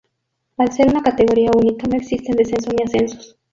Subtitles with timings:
[0.57, 3.37] Al ser una categoría única no existen descenso ni ascensos.